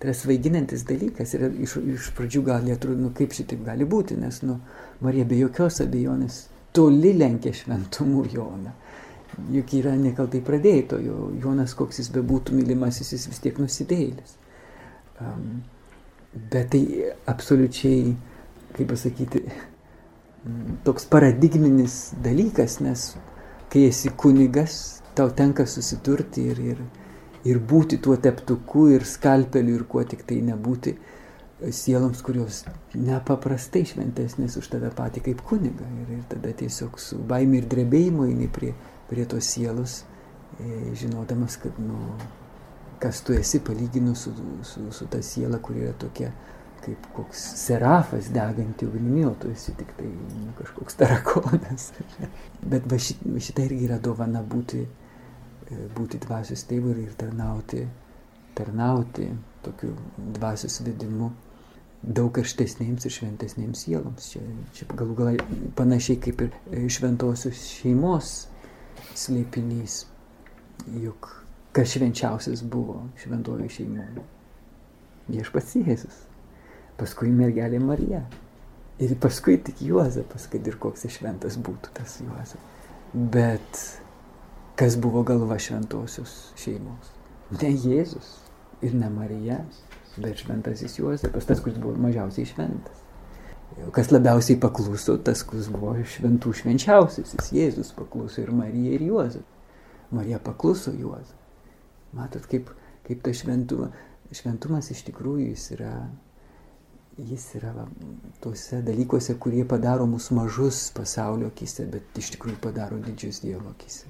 [0.00, 4.16] tai yra svaiginantis dalykas ir iš, iš pradžių gali atrodyti, nu kaip šitaip gali būti,
[4.16, 4.56] nes nu,
[5.04, 8.72] Marija be jokios abejonės toli lenkia šventumų Joną.
[9.54, 14.34] Juk yra nekaltai pradėtojo, Jonas koks jis bebūtų mylimasis, jis vis tiek nusidėlis.
[15.20, 15.60] Um,
[16.50, 16.82] bet tai
[17.30, 18.14] absoliučiai,
[18.76, 19.44] kaip pasakyti,
[20.86, 23.10] toks paradigminis dalykas, nes
[23.70, 26.82] kai esi kunigas, tau tenka susiturti ir, ir,
[27.44, 30.96] ir būti tuo teptuku ir skalpeliu ir kuo tik tai nebūti
[31.68, 32.62] sieloms, kurios
[32.96, 35.84] nepaprastai šventesnės už tave patį kaip kuniga.
[36.02, 38.72] Ir, ir tada tiesiog su baime ir drebėjimu eini prie,
[39.10, 40.02] prie tos sielos,
[40.58, 42.16] e, žinodamas, kad, nu,
[43.00, 44.32] kas tu esi palyginus su,
[44.64, 46.32] su, su ta siela, kuri yra tokia
[46.80, 51.90] kaip koks serafas deganti ugnimi, o tu esi tik tai nu, kažkoks tarakonas.
[52.72, 54.86] Bet va šit, šitą irgi yra dovana būti
[55.96, 57.84] būti dvasios tėvu ir tarnauti,
[58.58, 59.28] tarnauti
[59.64, 61.30] tokiu dvasios vedimu
[62.00, 64.30] daug karštesnėms ir šventesnėms sieloms.
[64.32, 64.42] Čia,
[64.76, 65.34] čia galų galai
[65.76, 68.32] panašiai kaip ir e, šventosios šeimos
[69.18, 70.04] slėpinys.
[70.96, 71.28] Juk
[71.76, 74.24] kas švenčiausias buvo šventojo šeimoje?
[75.30, 76.22] Viešpats Jėzus.
[76.98, 78.24] Paskui mergelė Marija.
[79.00, 82.88] Ir paskui tik Juozapas, kad ir koks šventas būtų tas Juozapas.
[83.12, 83.84] Bet
[84.80, 87.10] kas buvo galva šventosios šeimos.
[87.60, 88.30] Ne Jėzus
[88.80, 89.58] ir ne Marija,
[90.16, 93.02] bet šventasis Juozapas, tas, kuris buvo mažiausiai šventas.
[93.92, 97.50] Kas labiausiai pakluso, tas, kuris buvo šventų švenčiausiasis.
[97.52, 99.76] Jėzus pakluso ir Marija, ir Juozapas.
[100.16, 101.36] Marija pakluso Juozapas.
[102.16, 102.72] Matot, kaip,
[103.04, 103.92] kaip tas šventumas,
[104.34, 105.92] šventumas iš tikrųjų jis yra,
[107.18, 107.84] jis yra va,
[108.40, 114.08] tuose dalykuose, kurie padaro mus mažus pasaulio akise, bet iš tikrųjų padaro didžius Dievo akise.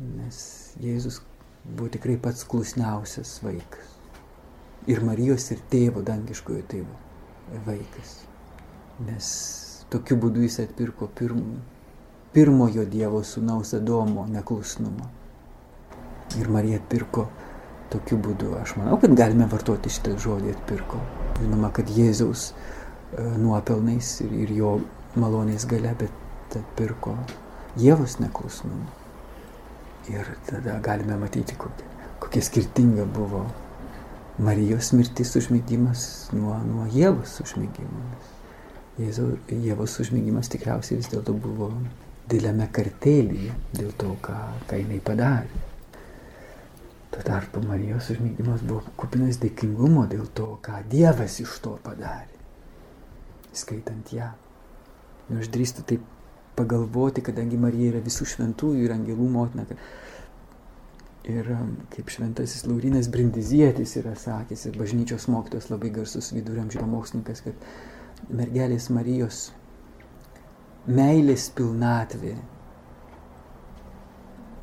[0.00, 0.36] Nes
[0.80, 1.20] Jėzus
[1.64, 3.96] buvo tikrai pats klusniausias vaikas.
[4.88, 8.14] Ir Marijos ir tėvo, dangiškojo tėvo vaikas.
[9.04, 9.26] Nes
[9.92, 11.42] tokiu būdu jis atpirko pirm,
[12.32, 15.10] pirmojo Dievo sūnaus Adomo neklusnumą.
[16.40, 17.26] Ir Marija atpirko
[17.92, 18.54] tokiu būdu.
[18.62, 21.02] Aš manau, kad galime vartoti šitą žodį atpirko.
[21.42, 24.72] Žinoma, kad Jėzaus e, nuopelnais ir, ir jo
[25.20, 27.18] malonės gale, bet atpirko
[27.76, 28.99] Dievos neklusnumą.
[30.08, 31.86] Ir tada galime matyti, kokia,
[32.20, 33.44] kokia skirtinga buvo
[34.40, 38.30] Marijos mirtis užmėgimas nuo, nuo Jėvos užmėgimas.
[39.00, 41.68] Jėvos užmėgimas tikriausiai vis dėlto buvo
[42.30, 44.38] dideliame kartėlyje dėl to, ką,
[44.70, 45.66] ką jinai padarė.
[47.10, 52.40] Tuo tarpu Marijos užmėgimas buvo kupinas dėkingumo dėl to, ką Dievas iš to padarė,
[53.52, 54.30] skaitant ją.
[55.28, 56.06] Nu, aš drįstu taip
[56.60, 59.66] pagalvoti, kadangi Marija yra visų šventųjų ir angelų motina.
[61.30, 67.42] Ir um, kaip šventasis Laurinas Brindizietis yra sakęs, ir bažnyčios mokytos labai garsus viduramžių pamokslininkas,
[67.44, 69.50] kad mergelės Marijos
[70.88, 72.38] meilės pilnatvė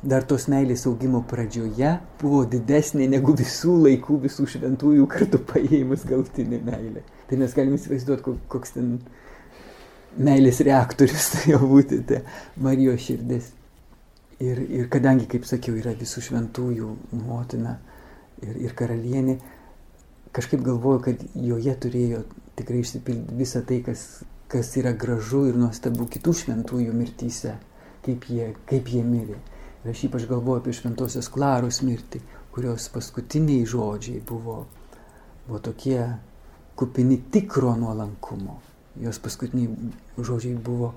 [0.02, 6.60] dar tos meilės augimo pradžioje buvo didesnė negu visų laikų, visų šventųjų kartu paėmus galtinė
[6.66, 7.02] meilė.
[7.28, 8.98] Tai mes galime įsivaizduoti, koks ten
[10.18, 12.22] meilės reaktorius turėjo būti ta
[12.62, 13.52] Marijos širdis.
[14.38, 16.92] Ir, ir kadangi, kaip sakiau, yra visų šventųjų
[17.26, 17.74] motina
[18.44, 19.38] ir, ir karalienė,
[20.36, 22.22] kažkaip galvoju, kad joje turėjo
[22.58, 24.04] tikrai išsipildyti visą tai, kas,
[24.50, 27.56] kas yra gražu ir nuostabu kitų šventųjų mirtyse,
[28.06, 29.40] kaip jie, kaip jie mirė.
[29.82, 32.22] Ir aš ypač galvoju apie šventosios Klaros mirtį,
[32.54, 34.60] kurios paskutiniai žodžiai buvo,
[35.48, 36.00] buvo tokie
[36.78, 38.60] kupini tikro nuolankumo
[38.96, 40.94] jos paskutiniai žodžiai buvo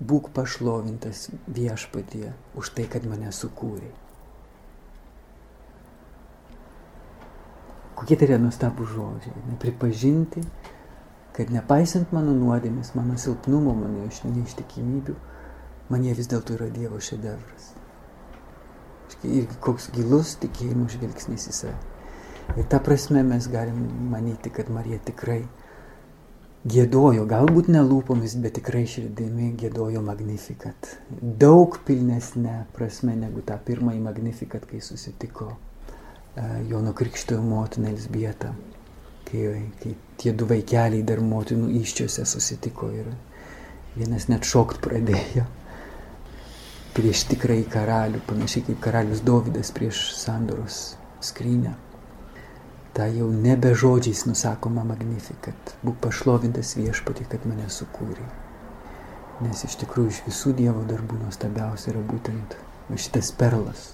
[0.00, 3.92] būk pašlovintas viešpatie už tai, kad mane sukūrė.
[7.94, 9.44] Kokie tai yra nuostabų žodžiai.
[9.52, 10.42] Nepripažinti,
[11.36, 15.14] kad nepaisant mano nuodėmės, mano silpnumo, mano neištikimybių,
[15.90, 17.72] man jie vis dėlto yra Dievo šedevras.
[19.24, 21.76] Ir koks gilus tikėjimo žvilgsnis į save.
[22.58, 23.78] Ir ta prasme mes galim
[24.10, 25.44] manyti, kad Marija tikrai
[26.64, 30.94] gėdojo, galbūt ne lūpomis, bet tikrai širdimi gėdojo Magnificat.
[31.20, 38.54] Daug pilnesnė prasme negu tą pirmąjį Magnificat, kai susitiko uh, Jono Krikštojo motina Elsbieta,
[39.28, 39.44] kai,
[39.82, 43.12] kai tie du vaikeliai dar motinų iščiose susitiko ir
[43.98, 45.44] vienas net šokt pradėjo
[46.94, 50.94] prieš tikrąjį karalių, panašiai kaip karalius Dovydas prieš sandoros
[51.24, 51.74] skrynę.
[52.94, 55.72] Ta jau nebe žodžiais nusakoma magnifikat.
[55.82, 58.26] Būk pašlovintas viešpatį, kad mane sukūrė.
[59.42, 62.54] Nes iš tikrųjų iš visų Dievo darbų nuostabiausia yra būtent
[62.94, 63.88] šitas perlas,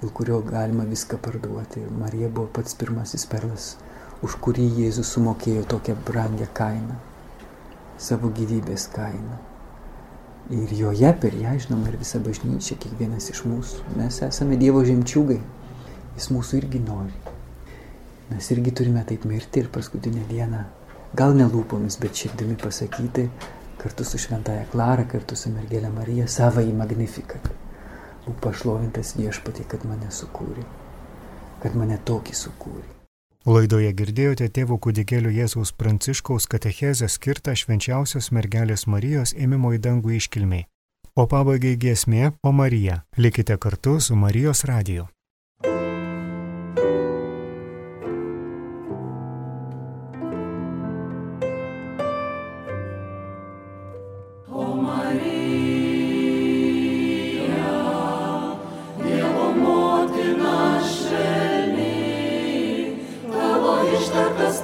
[0.00, 1.84] dėl kurio galima viską parduoti.
[2.00, 3.68] Marija buvo pats pirmasis perlas,
[4.26, 6.98] už kurį Jėzus sumokėjo tokią brangią kainą,
[8.08, 9.38] savo gyvybės kainą.
[10.50, 13.86] Ir joje per ją, žinoma, ir visa bažnyčia, kiekvienas iš mūsų.
[14.02, 15.38] Mes esame Dievo žemčiugai.
[16.18, 17.35] Jis mūsų irgi nori.
[18.30, 20.64] Mes irgi turime taip mirti ir paskutinę dieną,
[21.14, 23.28] gal ne lūpomis, bet širdimi pasakyti,
[23.78, 27.46] kartu su Šventaja Klara, kartu su Mergelė Marija, savo į magnifikat.
[28.26, 30.66] Būk pašlovintas viešpatį, kad mane sukūrė.
[31.62, 32.88] Kad mane tokį sukūrė.
[33.46, 40.66] Laidoje girdėjote tėvų kūdikėlių Jėzaus Pranciškaus katechezę skirtą švenčiausios mergelės Marijos ėmimo į dangų iškilmiai.
[41.14, 43.04] O pabaigai giesmė po Mariją.
[43.16, 45.06] Likite kartu su Marijos radiju.